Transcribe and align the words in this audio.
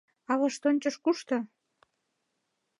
—А 0.31 0.33
воштончыш 0.39 0.95
кушто? 1.03 1.37